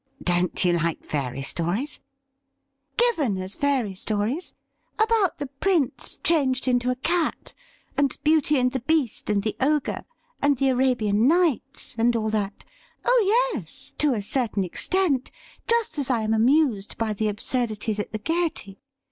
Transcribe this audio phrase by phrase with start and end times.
[0.33, 1.99] 'Don't you like fairy stories
[2.97, 4.51] ?''Given as fairy stories—
[4.99, 7.53] about the Prince changed into 22 THE RIDDLE RING a cat,
[7.99, 10.05] and Beauty and the Beast and the ogre,
[10.41, 12.65] and the "Arabian Nights," and all that—
[13.05, 15.29] oh yes, to a certain extent,
[15.67, 18.79] just as I am amused by the absurdities at the Gaiety.